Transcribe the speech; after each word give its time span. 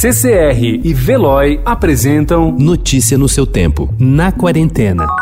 CCR 0.00 0.80
e 0.84 0.94
Veloy 0.94 1.60
apresentam 1.64 2.52
Notícia 2.52 3.18
no 3.18 3.28
seu 3.28 3.44
tempo, 3.44 3.92
na 3.98 4.30
quarentena. 4.30 5.17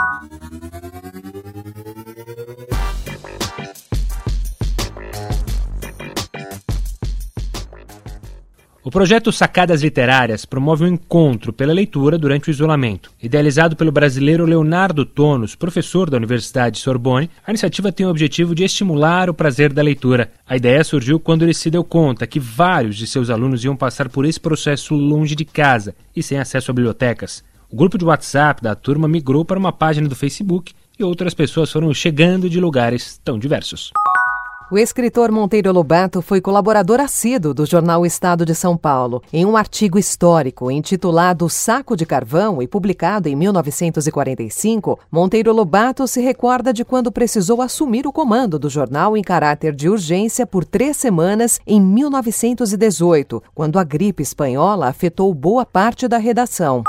O 8.86 8.90
projeto 8.90 9.32
Sacadas 9.32 9.82
Literárias 9.82 10.44
promove 10.44 10.84
um 10.84 10.86
encontro 10.86 11.52
pela 11.52 11.72
leitura 11.72 12.16
durante 12.16 12.48
o 12.48 12.52
isolamento. 12.52 13.10
Idealizado 13.20 13.74
pelo 13.74 13.90
brasileiro 13.90 14.44
Leonardo 14.44 15.04
Tonos, 15.04 15.56
professor 15.56 16.08
da 16.08 16.16
Universidade 16.16 16.78
Sorbonne, 16.78 17.28
a 17.44 17.50
iniciativa 17.50 17.90
tem 17.90 18.06
o 18.06 18.10
objetivo 18.10 18.54
de 18.54 18.62
estimular 18.62 19.28
o 19.28 19.34
prazer 19.34 19.72
da 19.72 19.82
leitura. 19.82 20.30
A 20.48 20.56
ideia 20.56 20.84
surgiu 20.84 21.18
quando 21.18 21.42
ele 21.42 21.52
se 21.52 21.68
deu 21.68 21.82
conta 21.82 22.28
que 22.28 22.38
vários 22.38 22.94
de 22.94 23.08
seus 23.08 23.28
alunos 23.28 23.64
iam 23.64 23.74
passar 23.74 24.08
por 24.08 24.24
esse 24.24 24.38
processo 24.38 24.94
longe 24.94 25.34
de 25.34 25.44
casa 25.44 25.92
e 26.14 26.22
sem 26.22 26.38
acesso 26.38 26.70
a 26.70 26.74
bibliotecas. 26.74 27.42
O 27.68 27.74
grupo 27.74 27.98
de 27.98 28.04
WhatsApp 28.04 28.62
da 28.62 28.76
turma 28.76 29.08
migrou 29.08 29.44
para 29.44 29.58
uma 29.58 29.72
página 29.72 30.08
do 30.08 30.14
Facebook 30.14 30.72
e 30.96 31.02
outras 31.02 31.34
pessoas 31.34 31.72
foram 31.72 31.92
chegando 31.92 32.48
de 32.48 32.60
lugares 32.60 33.20
tão 33.24 33.36
diversos. 33.36 33.90
O 34.68 34.76
escritor 34.76 35.30
Monteiro 35.30 35.70
Lobato 35.70 36.20
foi 36.20 36.40
colaborador 36.40 36.98
assíduo 36.98 37.54
do 37.54 37.64
jornal 37.64 38.04
Estado 38.04 38.44
de 38.44 38.52
São 38.52 38.76
Paulo. 38.76 39.22
Em 39.32 39.46
um 39.46 39.56
artigo 39.56 39.96
histórico 39.96 40.72
intitulado 40.72 41.48
Saco 41.48 41.96
de 41.96 42.04
Carvão 42.04 42.60
e 42.60 42.66
publicado 42.66 43.28
em 43.28 43.36
1945, 43.36 44.98
Monteiro 45.08 45.52
Lobato 45.52 46.08
se 46.08 46.20
recorda 46.20 46.72
de 46.72 46.84
quando 46.84 47.12
precisou 47.12 47.62
assumir 47.62 48.08
o 48.08 48.12
comando 48.12 48.58
do 48.58 48.68
jornal 48.68 49.16
em 49.16 49.22
caráter 49.22 49.72
de 49.72 49.88
urgência 49.88 50.44
por 50.44 50.64
três 50.64 50.96
semanas 50.96 51.60
em 51.64 51.80
1918, 51.80 53.40
quando 53.54 53.78
a 53.78 53.84
gripe 53.84 54.24
espanhola 54.24 54.88
afetou 54.88 55.32
boa 55.32 55.64
parte 55.64 56.08
da 56.08 56.18
redação. 56.18 56.82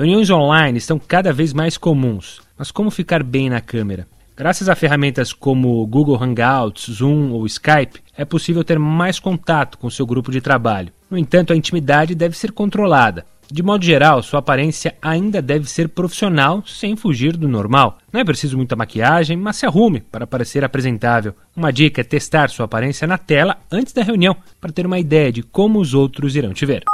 Reuniões 0.00 0.30
online 0.30 0.78
estão 0.78 0.98
cada 0.98 1.30
vez 1.30 1.52
mais 1.52 1.76
comuns, 1.76 2.40
mas 2.56 2.70
como 2.70 2.90
ficar 2.90 3.22
bem 3.22 3.50
na 3.50 3.60
câmera? 3.60 4.08
Graças 4.34 4.66
a 4.66 4.74
ferramentas 4.74 5.30
como 5.30 5.86
Google 5.86 6.16
Hangouts, 6.16 6.90
Zoom 6.90 7.32
ou 7.32 7.44
Skype, 7.44 8.00
é 8.16 8.24
possível 8.24 8.64
ter 8.64 8.78
mais 8.78 9.20
contato 9.20 9.76
com 9.76 9.90
seu 9.90 10.06
grupo 10.06 10.32
de 10.32 10.40
trabalho. 10.40 10.90
No 11.10 11.18
entanto, 11.18 11.52
a 11.52 11.56
intimidade 11.56 12.14
deve 12.14 12.34
ser 12.34 12.50
controlada. 12.50 13.26
De 13.52 13.62
modo 13.62 13.84
geral, 13.84 14.22
sua 14.22 14.38
aparência 14.38 14.96
ainda 15.02 15.42
deve 15.42 15.68
ser 15.68 15.90
profissional, 15.90 16.64
sem 16.64 16.96
fugir 16.96 17.36
do 17.36 17.46
normal. 17.46 17.98
Não 18.10 18.22
é 18.22 18.24
preciso 18.24 18.56
muita 18.56 18.74
maquiagem, 18.74 19.36
mas 19.36 19.56
se 19.56 19.66
arrume 19.66 20.00
para 20.00 20.26
parecer 20.26 20.64
apresentável. 20.64 21.34
Uma 21.54 21.70
dica 21.70 22.00
é 22.00 22.04
testar 22.04 22.48
sua 22.48 22.64
aparência 22.64 23.06
na 23.06 23.18
tela 23.18 23.58
antes 23.70 23.92
da 23.92 24.02
reunião, 24.02 24.34
para 24.58 24.72
ter 24.72 24.86
uma 24.86 24.98
ideia 24.98 25.30
de 25.30 25.42
como 25.42 25.78
os 25.78 25.92
outros 25.92 26.36
irão 26.36 26.54
te 26.54 26.64
ver. 26.64 26.84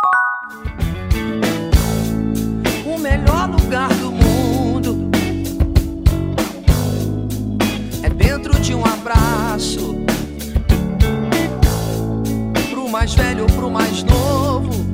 Mais 13.06 13.14
velho 13.14 13.46
pro 13.46 13.70
mais 13.70 14.02
novo. 14.02 14.85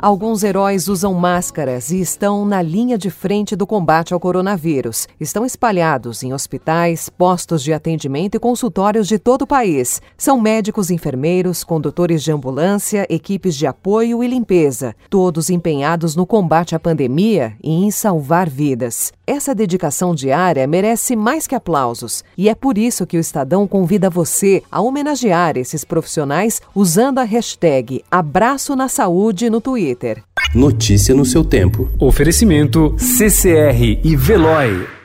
Alguns 0.00 0.44
heróis 0.44 0.86
usam 0.86 1.12
máscaras 1.12 1.90
e 1.90 2.00
estão 2.00 2.46
na 2.46 2.62
linha 2.62 2.96
de 2.96 3.10
frente 3.10 3.56
do 3.56 3.66
combate 3.66 4.14
ao 4.14 4.20
coronavírus. 4.20 5.08
Estão 5.18 5.44
espalhados 5.44 6.22
em 6.22 6.32
hospitais, 6.32 7.08
postos 7.08 7.64
de 7.64 7.72
atendimento 7.72 8.36
e 8.36 8.38
consultórios 8.38 9.08
de 9.08 9.18
todo 9.18 9.42
o 9.42 9.46
país. 9.46 10.00
São 10.16 10.40
médicos, 10.40 10.92
enfermeiros, 10.92 11.64
condutores 11.64 12.22
de 12.22 12.30
ambulância, 12.30 13.08
equipes 13.10 13.56
de 13.56 13.66
apoio 13.66 14.22
e 14.22 14.28
limpeza, 14.28 14.94
todos 15.10 15.50
empenhados 15.50 16.14
no 16.14 16.24
combate 16.24 16.76
à 16.76 16.78
pandemia 16.78 17.56
e 17.60 17.84
em 17.84 17.90
salvar 17.90 18.48
vidas. 18.48 19.12
Essa 19.26 19.54
dedicação 19.54 20.14
diária 20.14 20.66
merece 20.66 21.16
mais 21.16 21.46
que 21.46 21.54
aplausos, 21.54 22.24
e 22.36 22.48
é 22.48 22.54
por 22.54 22.78
isso 22.78 23.06
que 23.06 23.18
o 23.18 23.20
Estadão 23.20 23.66
convida 23.66 24.08
você 24.08 24.62
a 24.70 24.80
homenagear 24.80 25.58
esses 25.58 25.84
profissionais 25.84 26.62
usando 26.74 27.18
a 27.18 27.24
hashtag 27.24 28.02
Abraço 28.10 28.76
na 28.76 28.88
Saúde 28.88 29.50
no 29.50 29.60
Twitter. 29.88 30.22
Notícia 30.54 31.14
no 31.14 31.24
seu 31.24 31.44
tempo. 31.44 31.88
Oferecimento 31.98 32.94
CCR 32.96 34.00
e 34.04 34.16
Veloy. 34.16 34.97